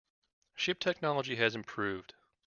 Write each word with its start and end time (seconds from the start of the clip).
Ship 0.55 0.79
technology 0.79 1.35
has 1.35 1.53
improved. 1.53 2.15